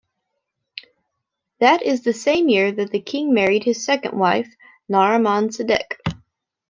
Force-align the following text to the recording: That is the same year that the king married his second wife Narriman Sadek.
That 1.59 1.83
is 1.83 2.01
the 2.01 2.11
same 2.13 2.49
year 2.49 2.71
that 2.71 2.89
the 2.89 2.99
king 3.01 3.35
married 3.35 3.65
his 3.65 3.85
second 3.85 4.17
wife 4.17 4.51
Narriman 4.89 5.49
Sadek. 5.49 5.99